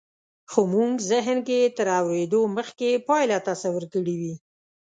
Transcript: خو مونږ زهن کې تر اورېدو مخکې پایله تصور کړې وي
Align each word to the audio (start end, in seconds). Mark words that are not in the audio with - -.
خو 0.51 0.61
مونږ 0.73 0.93
زهن 1.11 1.37
کې 1.47 1.59
تر 1.77 1.87
اورېدو 1.99 2.41
مخکې 2.57 3.03
پایله 3.07 3.37
تصور 3.49 3.83
کړې 3.93 4.15
وي 4.21 4.35